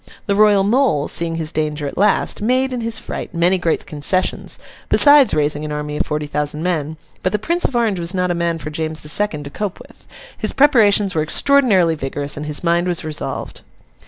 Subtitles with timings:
[0.25, 4.57] The Royal Mole, seeing his danger at last, made, in his fright, many great concessions,
[4.89, 8.31] besides raising an army of forty thousand men; but the Prince of Orange was not
[8.31, 10.07] a man for James the Second to cope with.
[10.35, 13.61] His preparations were extraordinarily vigorous, and his mind was resolved.